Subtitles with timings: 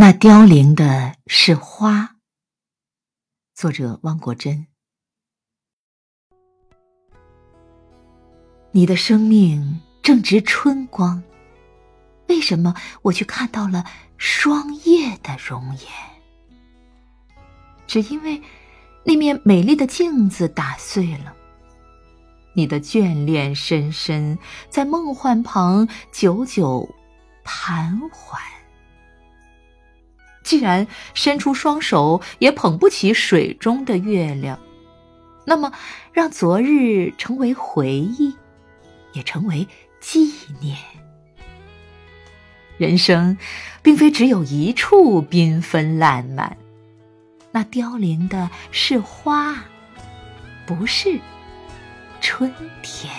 [0.00, 2.18] 那凋零的是花。
[3.52, 4.68] 作者：汪国真。
[8.70, 11.20] 你的生命正值春光，
[12.28, 12.72] 为什么
[13.02, 13.84] 我却看到了
[14.18, 15.88] 霜叶的容颜？
[17.88, 18.40] 只因为
[19.04, 21.34] 那面美丽的镜子打碎了。
[22.54, 24.38] 你的眷恋深深，
[24.70, 26.88] 在梦幻旁久久
[27.42, 28.40] 盘桓。
[30.48, 34.58] 既然伸出双手也捧不起水中的月亮，
[35.44, 35.70] 那么
[36.10, 38.34] 让昨日成为回忆，
[39.12, 39.68] 也成为
[40.00, 40.78] 纪念。
[42.78, 43.36] 人生
[43.82, 46.56] 并非只有一处缤纷烂漫，
[47.52, 49.54] 那凋零的是花，
[50.66, 51.20] 不是
[52.22, 52.50] 春
[52.82, 53.12] 天。